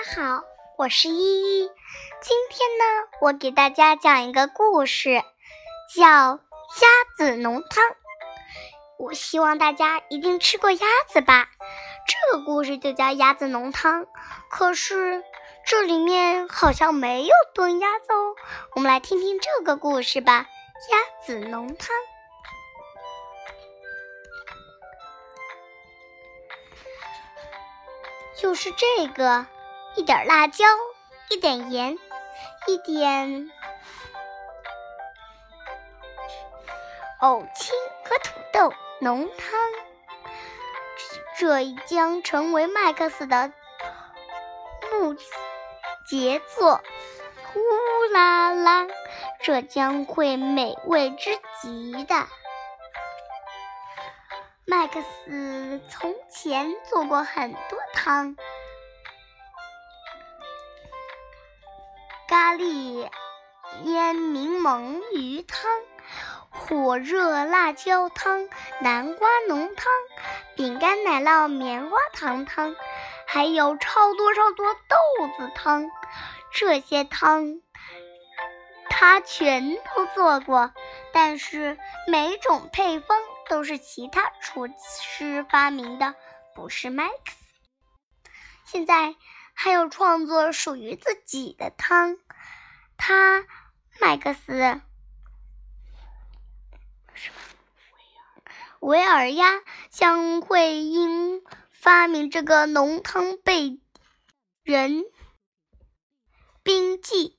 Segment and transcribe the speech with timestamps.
[0.00, 0.44] 家好，
[0.78, 1.70] 我是依依。
[2.22, 2.84] 今天呢，
[3.20, 5.22] 我给大家讲一个故事，
[5.94, 6.06] 叫
[6.38, 6.88] 《鸭
[7.18, 7.84] 子浓汤》。
[8.98, 11.48] 我希望大家一定吃过鸭子吧？
[12.06, 14.06] 这个故事就叫鸭子浓汤。
[14.48, 15.22] 可是
[15.66, 18.36] 这里面好像没有炖鸭子哦。
[18.74, 20.46] 我们来听听这个故事吧，
[20.92, 21.76] 《鸭子浓汤》。
[28.40, 29.44] 就是这个，
[29.96, 30.64] 一点辣椒，
[31.30, 31.98] 一点盐，
[32.66, 33.50] 一点
[37.20, 39.60] 藕青和土豆浓汤，
[41.38, 43.52] 这将成为麦克斯的
[44.90, 45.14] 木
[46.08, 46.80] 杰作。
[47.52, 47.58] 呼
[48.12, 48.86] 啦啦，
[49.40, 52.28] 这将会美味之极的。
[54.64, 58.36] 麦克斯从前做过很多汤：
[62.30, 63.10] 咖喱
[63.82, 65.68] 腌柠檬鱼汤、
[66.48, 68.48] 火热辣椒汤、
[68.80, 69.92] 南瓜浓汤、
[70.54, 72.76] 饼干奶酪棉花糖汤，
[73.26, 75.90] 还有超多超多豆子汤。
[76.52, 77.60] 这些汤
[78.88, 80.72] 他全都做过，
[81.12, 83.18] 但是每种配方。
[83.48, 84.68] 都是其他厨
[85.02, 86.14] 师发明的，
[86.54, 88.30] 不是麦克斯。
[88.64, 89.16] 现在
[89.62, 92.18] 还有创作属于自己的汤，
[92.96, 93.44] 他
[94.00, 94.80] 麦克斯
[98.80, 103.78] 维尔鸭将会因发明这个浓汤被
[104.62, 105.04] 人
[106.62, 107.38] 冰记。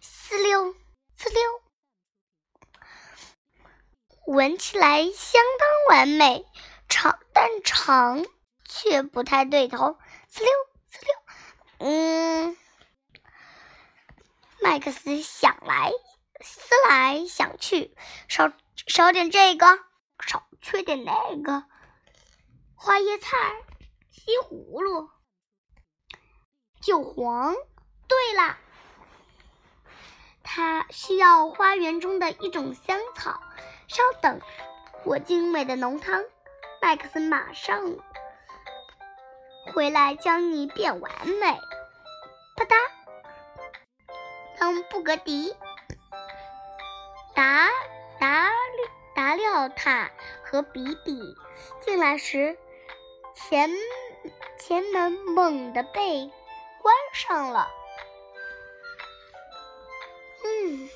[0.00, 0.76] 呲溜
[1.18, 1.42] 呲溜。
[4.28, 6.46] 闻起来相当完美，
[6.88, 8.24] 长但长
[8.64, 9.98] 却不太对头。
[10.32, 10.48] 呲溜
[10.92, 11.17] 呲溜，
[11.78, 12.56] 嗯，
[14.60, 15.92] 麦克斯想来
[16.40, 17.96] 思来想去，
[18.28, 18.52] 少
[18.86, 19.66] 少点这个，
[20.26, 21.64] 少缺点那个。
[22.74, 23.36] 花椰菜、
[24.10, 25.08] 西葫芦、
[26.80, 27.54] 韭黄。
[28.08, 28.56] 对了，
[30.42, 33.40] 他需要花园中的一种香草。
[33.86, 34.40] 稍等，
[35.04, 36.24] 我精美的浓汤，
[36.80, 37.96] 麦克斯马上
[39.72, 41.58] 回来将你变完美。
[42.56, 42.76] 啪嗒，
[44.58, 45.54] 当布格迪、
[47.34, 47.68] 达
[48.18, 48.50] 达
[49.14, 50.10] 达廖塔
[50.42, 51.36] 和比比
[51.80, 52.58] 进来时，
[53.34, 53.70] 前
[54.58, 56.30] 前门猛地被
[56.82, 57.68] 关上了。
[60.44, 60.88] 嗯，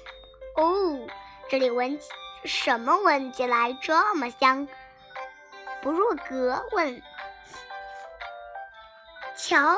[0.56, 1.06] 哦，
[1.48, 2.10] 这里闻起。
[2.44, 4.66] 什么闻起来这么香？
[5.80, 7.00] 布若格问。
[9.52, 9.76] 瞧，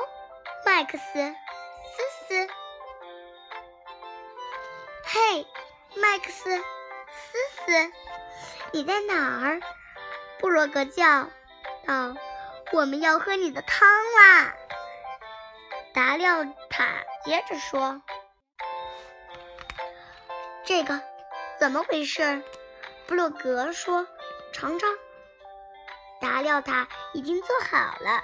[0.64, 2.48] 麦克斯，思思。
[5.02, 5.44] 嘿，
[5.96, 7.92] 麦克斯，思思，
[8.70, 9.60] 你在哪儿？
[10.38, 11.24] 布洛格叫
[11.88, 12.14] 道
[12.72, 14.54] ：“我们要喝你的汤啦！”
[15.92, 18.00] 达廖塔接着说
[20.64, 21.02] ：“这个。”
[21.58, 22.44] 怎么回事？
[23.08, 24.06] 布洛格说
[24.54, 24.88] ：“尝尝。”
[26.22, 28.22] 达廖塔已经做好了。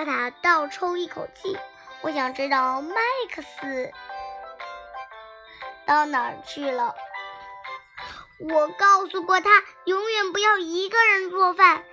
[0.00, 1.58] 达廖塔倒抽一口气
[2.00, 2.94] ：“我想知道麦
[3.34, 3.92] 克斯
[5.86, 6.94] 到哪儿去了。
[8.38, 9.50] 我告诉过他，
[9.84, 11.84] 永远不要一个人做饭。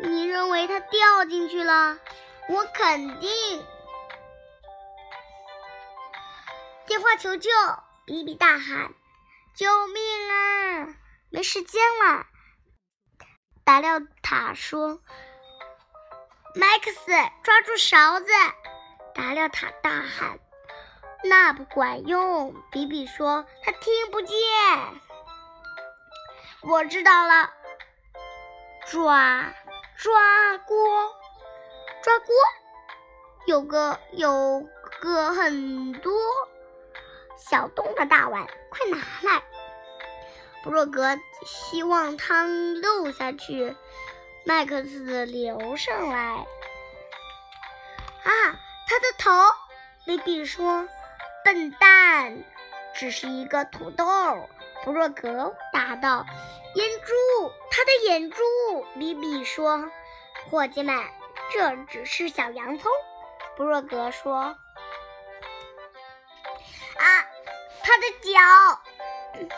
[0.00, 2.00] 你认为他掉进去了？
[2.48, 3.64] 我肯定。
[6.86, 7.48] 电话求救！”
[8.04, 8.92] 比比大喊
[9.54, 10.02] ：“救命
[10.32, 10.96] 啊！
[11.30, 12.26] 没时间了。”
[13.62, 15.00] 达廖塔说
[16.54, 17.12] ：“麦克斯，
[17.42, 18.26] 抓住勺子！”
[19.14, 20.38] 达廖塔大喊
[21.24, 24.36] ：“那不管用。”比比说：“他听不见。”
[26.62, 27.50] 我知道了，
[28.86, 29.54] 抓
[29.96, 31.14] 抓锅，
[32.02, 32.34] 抓锅，
[33.46, 34.68] 有个有
[35.00, 36.12] 个很多。
[37.38, 39.42] 小洞的大碗，快拿来！
[40.62, 43.74] 布洛格希望汤漏下去，
[44.44, 46.46] 麦克斯流上来。
[48.24, 48.32] 啊，
[48.86, 49.30] 他的头！
[50.06, 50.88] 雷比说
[51.44, 52.42] ：“笨蛋，
[52.94, 54.04] 只是一个土豆。”
[54.82, 56.24] 布洛格答道
[56.74, 58.42] ：“眼珠，他的眼珠。”
[58.98, 59.90] 比比说
[60.50, 60.96] ：“伙计们，
[61.52, 62.90] 这只是小洋葱。”
[63.56, 64.34] 布洛格说。
[64.36, 64.56] 啊
[67.82, 69.50] 他的脚，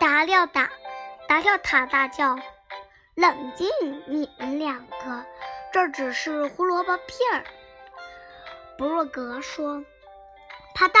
[0.00, 0.70] 达廖达
[1.28, 2.36] 达廖塔大叫
[3.14, 3.68] ：“冷静，
[4.06, 5.26] 你们两个，
[5.72, 7.44] 这只是胡萝卜片儿。”
[8.78, 9.84] 布洛格说
[10.74, 10.98] ：“啪嗒！”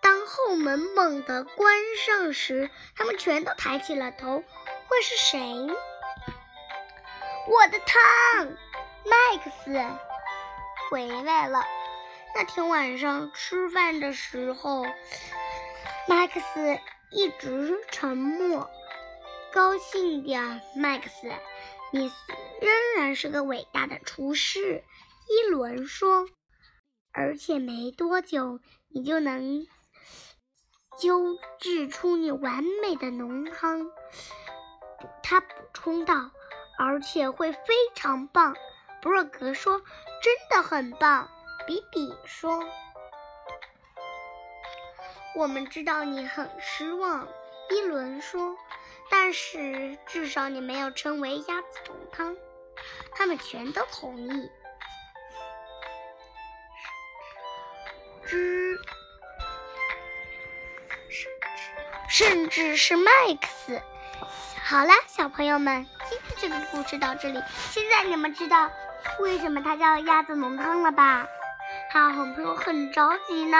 [0.00, 1.74] 当后门猛地关
[2.06, 4.42] 上时，他们全都抬起了头。
[4.88, 5.40] 会是谁？
[7.46, 8.46] 我的汤，
[9.04, 9.84] 麦克斯
[10.88, 11.66] 回来了。
[12.34, 14.86] 那天晚上吃饭的时候，
[16.06, 16.78] 麦克斯
[17.10, 18.70] 一直沉默。
[19.52, 21.28] 高兴点，麦克斯，
[21.90, 22.12] 你
[22.60, 24.84] 仍然是个伟大的厨师。
[25.26, 26.26] 伊伦说，
[27.12, 29.66] 而且没多久，你就能
[31.00, 33.90] 揪制出你完美的浓汤。
[35.22, 36.30] 他补充道，
[36.78, 38.54] 而且会非常棒。
[39.00, 39.80] 布洛格说，
[40.22, 41.30] 真的很棒。
[41.66, 42.64] 比比说，
[45.36, 47.28] 我们知道你很失望。
[47.70, 48.56] 伊伦说，
[49.10, 52.36] 但是至少你没有称为鸭子浓汤。
[53.12, 54.50] 他们全都同意。
[58.26, 58.78] 之，
[62.08, 63.10] 甚至是麦
[63.40, 63.80] 克斯。
[64.62, 67.42] 好了，小朋友们，今天这个故事到这里。
[67.70, 68.70] 现在你们知道
[69.20, 71.26] 为什么它叫鸭子浓汤了吧？
[71.90, 73.56] 它很不很着急呢。